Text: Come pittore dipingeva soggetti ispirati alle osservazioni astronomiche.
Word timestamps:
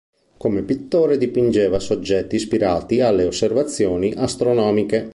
Come 0.39 0.63
pittore 0.63 1.19
dipingeva 1.19 1.77
soggetti 1.77 2.35
ispirati 2.35 3.01
alle 3.01 3.25
osservazioni 3.25 4.11
astronomiche. 4.17 5.09